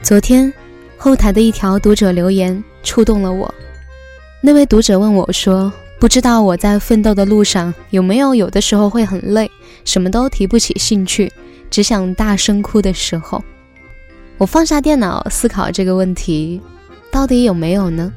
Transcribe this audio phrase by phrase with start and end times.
[0.00, 0.52] 昨天，
[0.96, 3.52] 后台的一条读者留言触动了我。
[4.40, 9.50] 那位读者问我说：“不知道我在奋斗的路上有没有有的时候会很累，
[9.84, 11.32] 什么都提不起兴趣，
[11.68, 13.42] 只想大声哭的时候？”
[14.38, 16.60] 我放下电脑思考这个问题，
[17.10, 18.12] 到底有没有呢？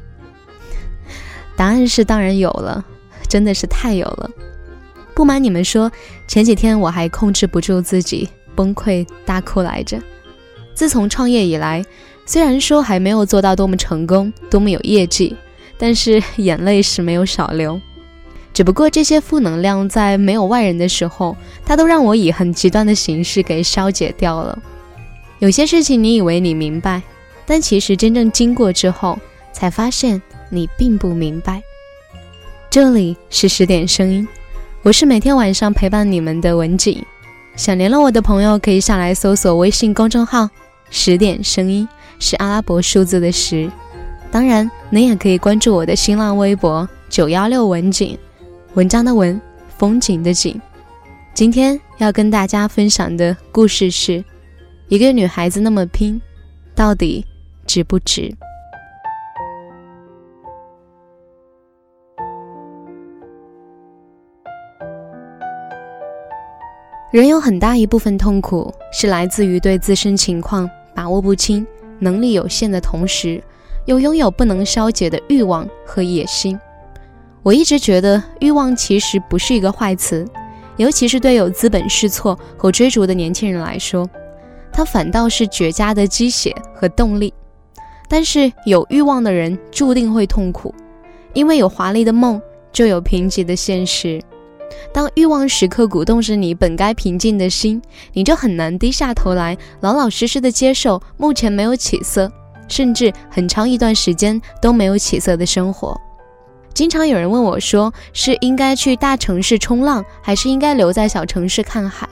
[1.55, 2.85] 答案是当然有了，
[3.27, 4.29] 真的是太有了。
[5.17, 5.91] 不瞒你们说，
[6.27, 9.99] 前几天我还控制不住自己，崩溃大哭来着。
[10.75, 11.83] 自从创业以来，
[12.27, 15.35] 虽然说还没有做到多么成功、多么有业绩，
[15.75, 17.81] 但是眼泪是没有少流。
[18.53, 24.59] 只不过这些负能量在没有外人的时候，它都让我以很极端的形式给消解掉了。
[25.39, 27.01] 有些事情你以为你明白，
[27.47, 29.17] 但其实真正经过之后，
[29.51, 30.21] 才发现
[30.51, 31.63] 你并不明白。
[32.69, 34.27] 这里是十点声音，
[34.87, 37.03] 我是每天晚上陪伴你们的文景。
[37.57, 40.49] 想联络我的朋友，可以下来搜索微信公众号。
[40.89, 41.85] 十点声音
[42.19, 43.69] 是阿拉伯数字的十，
[44.31, 48.17] 当然，您也可以关注我的新浪微博九幺六文景，
[48.75, 49.41] 文章的文，
[49.77, 50.57] 风景的景。
[51.33, 54.23] 今天要跟大家分享的故事是：
[54.87, 56.21] 一个女孩子那么拼，
[56.73, 57.25] 到底
[57.65, 58.33] 值不值？
[67.09, 71.65] 人有很大一部分痛苦是来自于对自身情况把握不清、
[71.99, 73.41] 能力有限的同时，
[73.85, 76.59] 又拥有不能消解的欲望和野心。
[77.43, 80.27] 我一直觉得欲望其实不是一个坏词，
[80.75, 84.05] 尤其是对有资本试错和追逐的年轻人来说，
[84.73, 87.33] 它反倒是绝佳的鸡血和动力。
[88.09, 90.75] 但是有欲望的人注定会痛苦，
[91.33, 92.41] 因为有华丽的梦，
[92.73, 94.21] 就有贫瘠的现实。
[94.93, 97.81] 当欲望时刻鼓动着你本该平静的心，
[98.13, 102.31] 你就很难低下头来，老老实实的接受目前没有起色，
[102.67, 105.99] 甚至很长一段时间都没有起色的生活。
[106.73, 112.07] 经常有人问我说，是应该去大城市冲浪，还是应该留在小城市看海？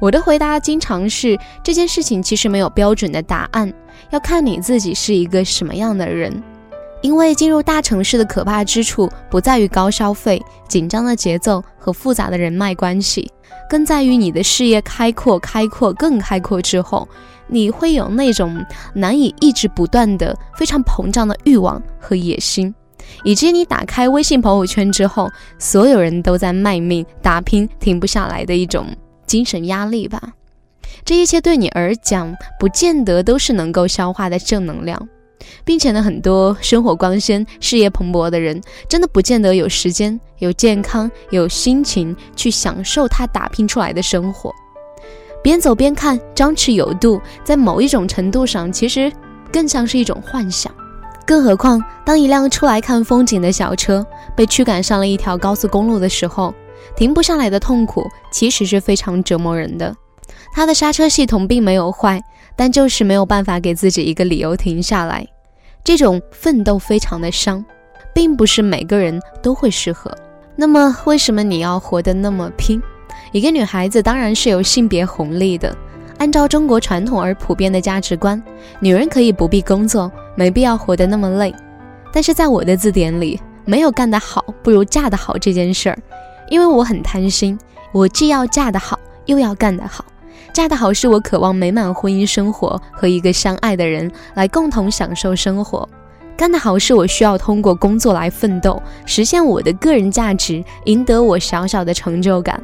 [0.00, 3.72] 我的回答经常是，这件事情其实没有标准的答案，
[4.10, 6.42] 要看你自己是一个什么样的人。
[7.00, 13.30] 因为进入大城市的可怕之处，不在于高消费、紧张的节奏和复杂的人脉关系，
[13.68, 17.08] 更在于你的视野开阔、开阔、更开阔之后，
[17.46, 18.64] 你会有那种
[18.94, 22.74] 难以抑制、不断的非常膨胀的欲望和野心，
[23.22, 28.86] 以及你打开微信朋友圈之后，所有人都在卖命打拼、停不下来的一种
[29.24, 30.20] 精神压力吧。
[31.04, 35.08] 这一切对你而讲，不见得都是能够消化的正能量。
[35.64, 44.52] 并且呢，很多生活光鲜、事业蓬勃的人，真的不见得有时间、有健康、有心情去享受他打拼出来的生活。
[45.42, 49.10] 边走边看，张弛有度，在某一种程度上，其实
[49.52, 50.72] 更像是一种幻想。
[51.24, 54.04] 更何况，当一辆出来看风景的小车
[54.34, 56.52] 被驱赶上了一条高速公路的时候，
[56.96, 59.94] 停不下来的痛苦其实是非常折磨人的。
[60.52, 62.20] 它的刹车系统并没有坏。
[62.58, 65.24] 但就是没有办法给自己一个理由停下来，
[65.84, 67.64] 这种奋斗非常的伤，
[68.12, 70.12] 并不是每个人都会适合。
[70.56, 72.82] 那么，为什么你要活得那么拼？
[73.30, 75.72] 一个女孩子当然是有性别红利的，
[76.18, 78.42] 按照中国传统而普遍的价值观，
[78.80, 81.54] 女人可以不必工作，没必要活得那么累。
[82.12, 85.98] 但是在我的字典里，没有干得好不如嫁得好这件事儿，
[86.48, 87.56] 因为我很贪心，
[87.92, 90.04] 我既要嫁得好，又要干得好。
[90.52, 95.88] 嫁得好是我渴望美满婚姻生活和一个相爱的人来共同享受生活，
[96.36, 102.60] 干得好是我需要通过工作来奋斗，实现我的个人价值，赢得我小小的成就感。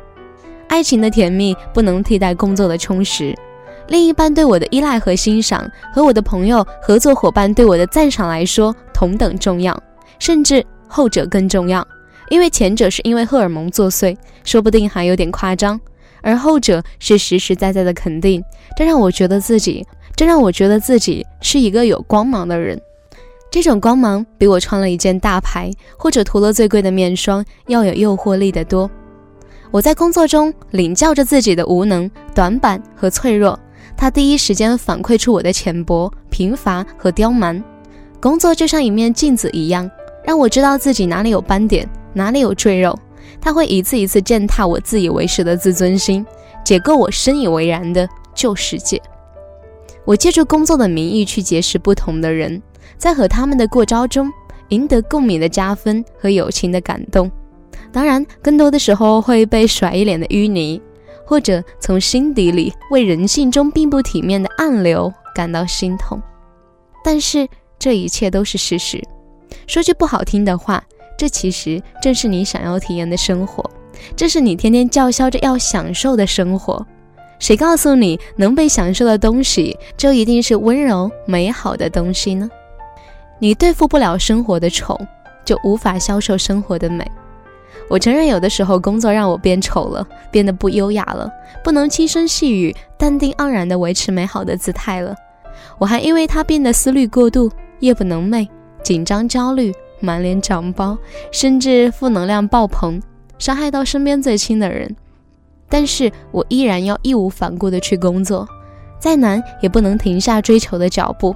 [0.67, 3.33] 爱情的甜蜜不能替代工作的充实，
[3.89, 9.81] 另一半对我的依赖和欣赏，和我的朋友、合作伙伴对我的赞赏来说同等重要，
[10.19, 11.87] 甚至后者更重要，
[12.29, 15.79] 因为前者是因为荷尔蒙作祟，说不定还有点夸张。
[16.25, 18.43] 而后者是实实在在的肯定，
[18.77, 19.87] 这让我觉得自己，
[20.17, 22.81] 这让我觉得自己是一个有光芒的人。
[23.51, 28.91] 这种光芒比我穿了一件大牌或者涂了最贵的面霜要有诱惑力的多。
[29.71, 33.59] 我在工作中领教着自己的无能、短板和脆弱，
[33.97, 37.63] 他第一时间反馈出我的浅薄、贫乏和刁蛮。
[38.21, 39.89] 工作就像一面镜子一样，
[40.25, 42.99] 让我知道自己哪里有斑点，哪里有赘肉。
[43.41, 46.25] 他会一次一次践踏我自以为是的自尊心，
[46.65, 49.01] 解构我深以为然的旧世界。
[50.05, 52.63] 我借助工作的名义去结识不同的人，
[52.99, 54.31] 在和他们的过招中
[54.69, 57.31] 赢得共鸣的加分和友情的感动。
[57.91, 60.83] 当然，更多的时候会被甩一脸的淤泥，
[61.25, 66.21] 或者从心底里为人性中并不体面的暗流感到心痛。
[67.05, 67.49] 但是
[67.79, 69.03] 这一切都是事实。
[69.67, 70.83] 说句不好听的话，
[71.17, 73.69] 这其实正是你想要体验的生活，
[74.17, 76.85] 这是你天天叫嚣着要享受的生活。
[77.39, 82.49] 谁告诉你能被享受的东西就一定是温柔美好的东西呢？
[83.39, 84.99] 你对付不了生活的丑，
[85.45, 87.05] 就无法销售生活的美。
[87.89, 91.31] 我承认，有的时候工作让我变丑了，变得不优雅了，
[91.63, 95.15] 不能轻声细语、淡定盎然地维持美好的姿态了。
[95.79, 97.51] 我还因为他变得思虑过度、
[97.81, 98.49] 夜不能寐。
[98.83, 100.97] 紧张、焦虑、满脸长包，
[101.31, 103.01] 甚至负能量爆棚，
[103.39, 104.95] 伤害到身边最亲的人。
[105.69, 108.47] 但是我依然要义无反顾地去工作，
[108.99, 111.35] 再难也不能停下追求的脚步，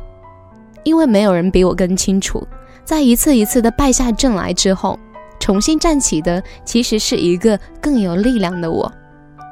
[0.85, 2.47] 因为没有人比我更清楚，
[2.85, 4.99] 在一次一次的败下阵来之后，
[5.41, 8.91] 重新站起的其实是一个更有力量的我。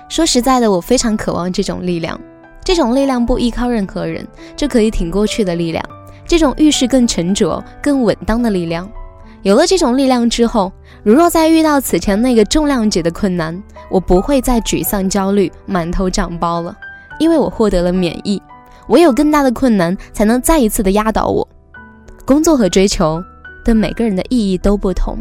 [0.08, 2.20] 说实在的，我非常渴望这种力量，
[2.62, 4.24] 这种力量不依靠任何人
[4.54, 5.84] 就可以挺过去的力量。
[6.26, 8.90] 这种遇事更沉着、更稳当的力量，
[9.42, 16.76] 有了这种力量之后，如若再遇到此前那个重量级的困难，我不会再沮丧、焦虑、满头长包了，
[17.18, 18.42] 因为我获得了免疫。
[18.88, 21.46] 唯有更大的困难才能再一次的压倒我。
[22.24, 23.22] 工作和追求
[23.64, 25.16] 对每个人的意义都不同。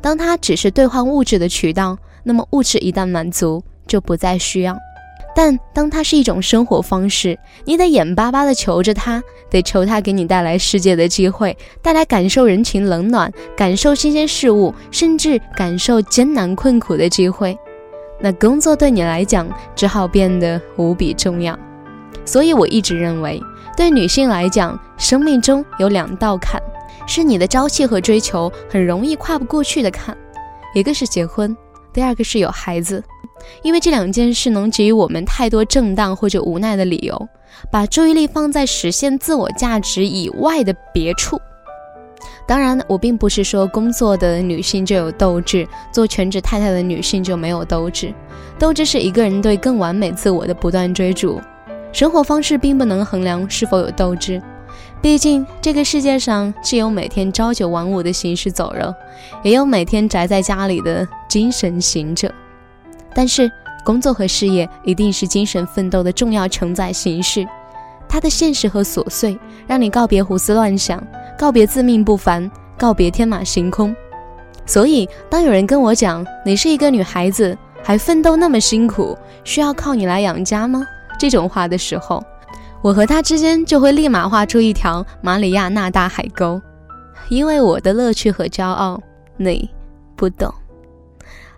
[0.00, 4.76] 当它只是兑换物质的渠道，那么物质一旦满足，就不再需要。
[5.34, 17.58] 但当它是一种生活方式，你得眼巴巴地求着它，得求它给你带来世界的机会，带来感受人情冷暖、感受新鲜事物，甚至感受艰难困苦的机会。
[18.20, 21.58] 那工作对你来讲只好变得无比重要。
[22.24, 23.42] 所以我一直认为，
[23.76, 26.62] 对女性来讲，生命中有两道坎，
[27.08, 30.16] 是你的朝气和追求很容易跨不过去的坎，
[30.74, 31.54] 一个是结婚，
[31.92, 33.02] 第二个是有孩子。
[33.62, 37.28] 因为这两件事能给予我们太多正当或者无奈的理由，
[37.70, 41.40] 把注意力放在实现自我价值以外的别处。
[42.46, 48.12] 当然，我并不是说工作的女性就有斗志，做全职太太的女性就没有斗志。
[48.58, 51.40] 斗志是一个人对更完美自我的不断追逐。
[51.90, 54.42] 生活方式并不能衡量是否有斗志，
[55.00, 58.92] 毕竟这个世界上既有每天朝九晚五的行尸走肉，
[59.42, 62.30] 也有每天宅在家里的精神行者。
[63.14, 63.50] 但是，
[63.84, 67.46] 工作和事业一定是精神奋斗的重要承载形式。
[68.08, 71.02] 它的现实和琐碎，让你告别胡思乱想，
[71.38, 73.94] 告别自命不凡，告别天马行空。
[74.66, 80.86] 所以，当有人跟我讲你是一个女孩子，还奋斗那么辛苦，需要靠你来养家吗？
[81.18, 82.22] 这种话的时候，
[82.82, 86.60] 我和他之间就会立马画出一条马里亚纳大海沟，
[87.28, 89.00] 因为我的乐趣和骄傲，
[89.36, 89.68] 你
[90.16, 90.52] 不懂。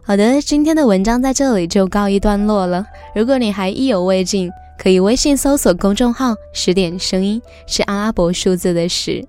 [0.09, 2.87] 好的，今天的文章在这里就告一段落了。
[3.13, 4.49] 如果你还意犹未尽，
[4.79, 9.27] 可以微信搜索公众号“十点声音”，是阿拉伯数字的十。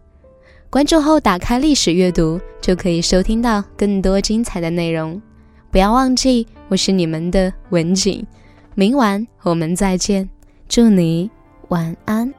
[0.69, 5.19] 关注后打开历史阅读，就可以收听到更多精彩的内容。
[5.71, 8.23] 不要忘记，我是你们的文景。
[8.75, 10.29] 明晚我们再见，
[10.69, 11.31] 祝你
[11.69, 12.31] 晚安。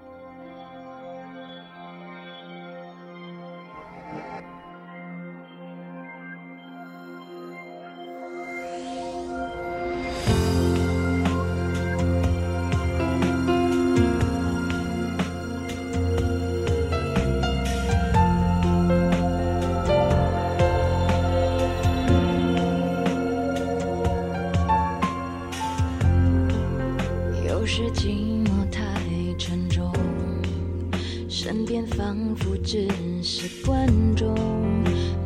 [31.48, 32.86] 身边仿佛只
[33.22, 34.34] 是观众，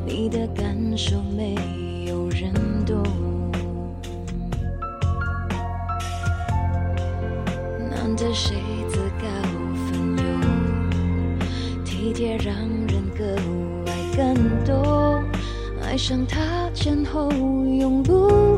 [0.06, 1.56] 你的感受没
[2.06, 2.54] 有人
[2.86, 3.02] 懂。
[7.90, 8.54] 难得谁
[8.88, 9.26] 自告
[9.90, 12.54] 奋勇，体贴让
[12.86, 13.24] 人格
[13.84, 14.32] 外感
[14.64, 15.24] 动，
[15.82, 18.51] 爱上他前后永不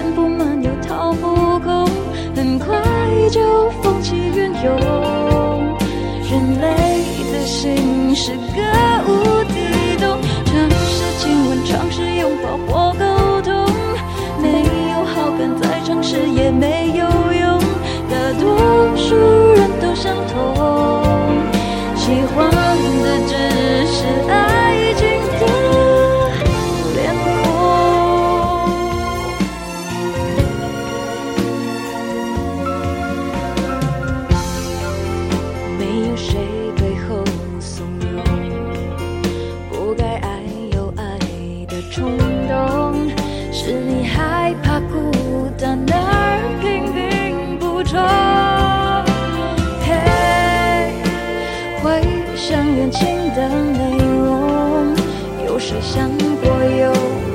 [0.00, 1.26] 填不满又掏不
[1.60, 1.86] 空？
[2.34, 2.68] 很快
[3.30, 4.74] 就风起云涌，
[6.24, 8.16] 人类的心。
[8.16, 8.62] 是个
[9.06, 9.60] 无底
[10.00, 12.89] 洞，尝试亲吻，尝试拥抱或，
[41.90, 42.16] 冲
[42.46, 43.10] 动
[43.52, 45.10] 是你害怕孤
[45.58, 48.00] 单，而拼命不中。
[49.82, 50.94] 嘿，
[51.82, 52.00] 回
[52.36, 54.94] 想远情的内容，
[55.46, 56.08] 有谁想
[56.40, 56.94] 过有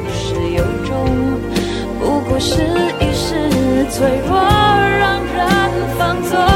[0.10, 0.96] 始有终？
[2.00, 2.62] 不过是
[3.02, 5.36] 一时脆弱，让人
[6.00, 6.55] 放纵。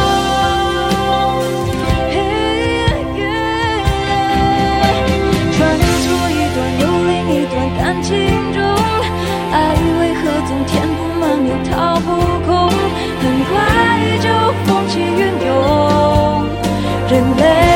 [17.20, 17.69] and let